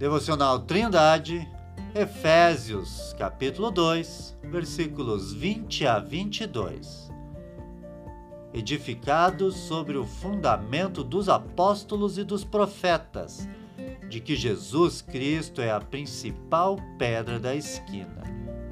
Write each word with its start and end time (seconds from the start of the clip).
Devocional 0.00 0.60
Trindade, 0.60 1.46
Efésios, 1.94 3.14
capítulo 3.18 3.70
2, 3.70 4.34
versículos 4.44 5.34
20 5.34 5.86
a 5.86 5.98
22. 5.98 7.12
Edificados 8.54 9.54
sobre 9.54 9.98
o 9.98 10.06
fundamento 10.06 11.04
dos 11.04 11.28
apóstolos 11.28 12.16
e 12.16 12.24
dos 12.24 12.44
profetas, 12.44 13.46
de 14.08 14.20
que 14.20 14.34
Jesus 14.34 15.02
Cristo 15.02 15.60
é 15.60 15.70
a 15.70 15.82
principal 15.82 16.78
pedra 16.96 17.38
da 17.38 17.54
esquina, 17.54 18.22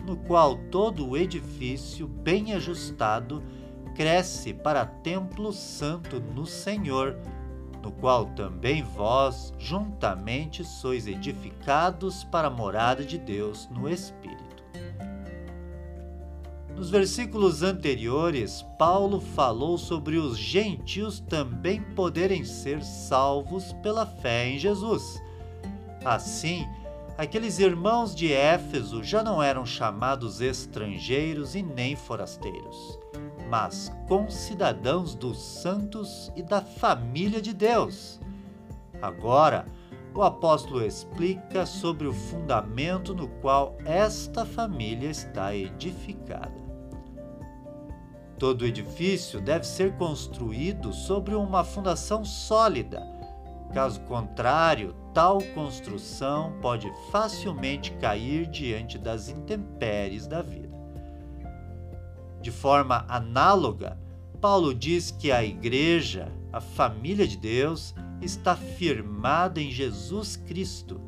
no 0.07 0.17
qual 0.17 0.57
todo 0.71 1.11
o 1.11 1.15
edifício 1.15 2.09
bem 2.09 2.55
ajustado 2.55 3.43
cresce 3.95 4.55
para 4.55 4.87
templo 4.87 5.53
santo 5.53 6.21
no 6.35 6.47
Senhor 6.47 7.19
no 7.89 7.93
qual 7.93 8.27
também 8.27 8.83
vós 8.83 9.55
juntamente 9.59 10.63
sois 10.63 11.07
edificados 11.07 12.23
para 12.25 12.49
a 12.49 12.51
morada 12.51 13.03
de 13.03 13.17
Deus 13.17 13.67
no 13.71 13.89
Espírito. 13.89 14.63
Nos 16.77 16.91
versículos 16.91 17.63
anteriores, 17.63 18.63
Paulo 18.79 19.21
falou 19.21 19.79
sobre 19.79 20.19
os 20.19 20.37
gentios 20.39 21.19
também 21.19 21.81
poderem 21.81 22.45
ser 22.45 22.85
salvos 22.85 23.73
pela 23.83 24.05
fé 24.05 24.51
em 24.51 24.59
Jesus. 24.59 25.21
Assim, 26.05 26.67
aqueles 27.17 27.59
irmãos 27.59 28.15
de 28.15 28.31
Éfeso 28.31 29.03
já 29.03 29.25
não 29.25 29.43
eram 29.43 29.65
chamados 29.65 30.43
estrangeiros 30.43 31.55
e 31.55 31.63
nem 31.63 31.97
forasteiros 31.97 32.99
mas 33.49 33.93
concidadãos 34.07 35.15
dos 35.15 35.39
santos 35.39 36.33
e 36.37 36.43
da 36.43 36.61
família 36.61 37.41
de 37.41 37.53
Deus. 37.53 38.21
Agora, 39.01 39.67
o 40.15 40.23
apóstolo 40.23 40.85
explica 40.85 41.65
sobre 41.65 42.07
o 42.07 42.13
fundamento 42.13 43.15
no 43.15 43.29
qual 43.41 43.77
esta 43.85 44.45
família 44.45 45.11
está 45.11 45.55
edificada. 45.55 46.69
Todo 48.39 48.67
edifício 48.67 49.41
deve 49.41 49.67
ser 49.67 49.97
construído 49.97 50.93
sobre 50.93 51.35
uma 51.35 51.65
fundação 51.65 52.25
sólida. 52.25 53.03
Caso 53.73 54.01
contrário, 54.03 54.95
tal 55.13 55.39
construção 55.55 56.53
pode 56.61 56.91
facilmente 57.11 57.93
cair 57.93 58.47
diante 58.47 58.97
das 58.97 59.29
intempéries 59.29 60.27
da 60.27 60.41
vida. 60.41 60.78
De 62.41 62.51
forma 62.51 63.05
análoga, 63.09 63.99
Paulo 64.41 64.73
diz 64.73 65.11
que 65.11 65.33
a 65.33 65.45
igreja, 65.45 66.33
a 66.53 66.61
família 66.61 67.27
de 67.27 67.37
Deus, 67.37 67.95
está 68.23 68.55
firmada 68.55 69.61
em 69.61 69.71
Jesus 69.71 70.37
Cristo. 70.37 71.01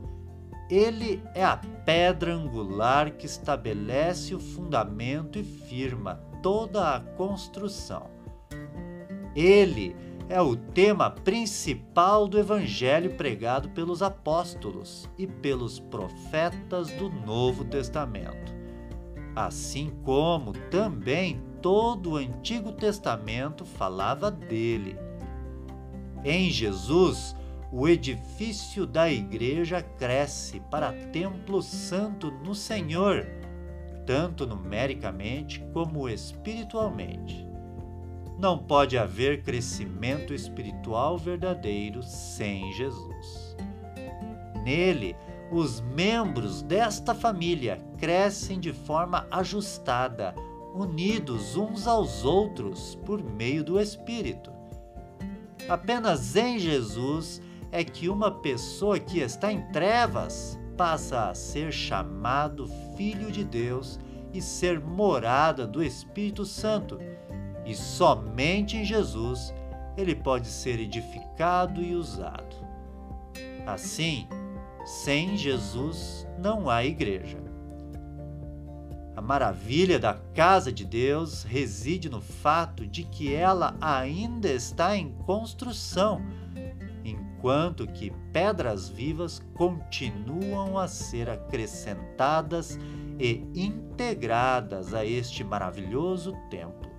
Ele 0.68 1.22
é 1.34 1.44
a 1.44 1.56
pedra 1.56 2.34
angular 2.34 3.12
que 3.12 3.26
estabelece 3.26 4.34
o 4.34 4.40
fundamento 4.40 5.38
e 5.38 5.44
firma 5.44 6.16
toda 6.42 6.94
a 6.94 7.00
construção. 7.00 8.10
Ele 9.34 9.96
é 10.28 10.40
o 10.40 10.54
tema 10.54 11.10
principal 11.10 12.28
do 12.28 12.38
evangelho 12.38 13.14
pregado 13.16 13.70
pelos 13.70 14.02
apóstolos 14.02 15.08
e 15.18 15.26
pelos 15.26 15.80
profetas 15.80 16.90
do 16.92 17.08
Novo 17.08 17.64
Testamento 17.64 18.59
assim 19.34 19.90
como 20.04 20.52
também 20.70 21.40
todo 21.60 22.12
o 22.12 22.16
Antigo 22.16 22.72
Testamento 22.72 23.64
falava 23.64 24.30
dele. 24.30 24.96
Em 26.24 26.50
Jesus, 26.50 27.34
o 27.72 27.88
edifício 27.88 28.86
da 28.86 29.10
igreja 29.10 29.82
cresce 29.82 30.60
para 30.70 30.92
templo 30.92 31.62
santo 31.62 32.30
no 32.30 32.54
Senhor, 32.54 33.26
tanto 34.04 34.46
numericamente 34.46 35.60
como 35.72 36.08
espiritualmente. 36.08 37.46
Não 38.38 38.58
pode 38.58 38.96
haver 38.96 39.42
crescimento 39.42 40.32
espiritual 40.32 41.18
verdadeiro 41.18 42.02
sem 42.02 42.72
Jesus. 42.72 43.56
Nele, 44.64 45.14
os 45.50 45.80
membros 45.80 46.62
desta 46.62 47.14
família 47.14 47.80
crescem 47.98 48.60
de 48.60 48.72
forma 48.72 49.26
ajustada, 49.30 50.34
unidos 50.74 51.56
uns 51.56 51.86
aos 51.86 52.24
outros 52.24 52.96
por 53.04 53.22
meio 53.22 53.64
do 53.64 53.80
Espírito. 53.80 54.52
Apenas 55.68 56.36
em 56.36 56.58
Jesus 56.58 57.42
é 57.72 57.84
que 57.84 58.08
uma 58.08 58.30
pessoa 58.30 58.98
que 58.98 59.20
está 59.20 59.52
em 59.52 59.60
trevas 59.72 60.58
passa 60.76 61.28
a 61.28 61.34
ser 61.34 61.72
chamado 61.72 62.66
filho 62.96 63.30
de 63.30 63.44
Deus 63.44 63.98
e 64.32 64.40
ser 64.40 64.80
morada 64.80 65.66
do 65.66 65.82
Espírito 65.82 66.44
Santo. 66.44 66.98
E 67.66 67.74
somente 67.74 68.76
em 68.76 68.84
Jesus 68.84 69.52
ele 69.96 70.14
pode 70.14 70.46
ser 70.46 70.80
edificado 70.80 71.82
e 71.82 71.94
usado. 71.94 72.56
Assim, 73.66 74.26
sem 74.84 75.36
Jesus 75.36 76.26
não 76.38 76.68
há 76.68 76.84
igreja. 76.84 77.38
A 79.20 79.22
maravilha 79.22 79.98
da 79.98 80.14
casa 80.14 80.72
de 80.72 80.84
Deus 80.84 81.42
reside 81.42 82.08
no 82.08 82.22
fato 82.22 82.86
de 82.86 83.04
que 83.04 83.34
ela 83.34 83.76
ainda 83.80 84.48
está 84.48 84.96
em 84.96 85.12
construção, 85.26 86.22
enquanto 87.04 87.86
que 87.86 88.10
pedras 88.32 88.88
vivas 88.88 89.42
continuam 89.54 90.78
a 90.78 90.88
ser 90.88 91.28
acrescentadas 91.28 92.78
e 93.18 93.44
integradas 93.54 94.94
a 94.94 95.04
este 95.04 95.44
maravilhoso 95.44 96.34
templo, 96.48 96.90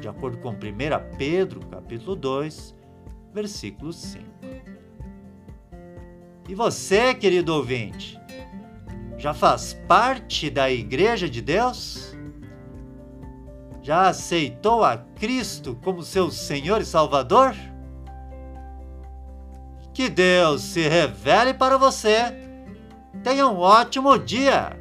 de 0.00 0.06
acordo 0.06 0.38
com 0.38 0.50
1 0.50 0.56
Pedro, 1.16 1.58
capítulo 1.66 2.14
2, 2.14 2.74
versículo 3.34 3.92
5. 3.92 4.77
E 6.48 6.54
você, 6.54 7.14
querido 7.14 7.54
ouvinte, 7.54 8.18
já 9.18 9.34
faz 9.34 9.74
parte 9.86 10.48
da 10.48 10.70
Igreja 10.70 11.28
de 11.28 11.42
Deus? 11.42 12.16
Já 13.82 14.08
aceitou 14.08 14.82
a 14.82 14.96
Cristo 14.96 15.78
como 15.84 16.02
seu 16.02 16.30
Senhor 16.30 16.80
e 16.80 16.86
Salvador? 16.86 17.54
Que 19.92 20.08
Deus 20.08 20.62
se 20.62 20.88
revele 20.88 21.52
para 21.52 21.76
você. 21.76 22.34
Tenha 23.22 23.46
um 23.46 23.58
ótimo 23.58 24.18
dia! 24.18 24.77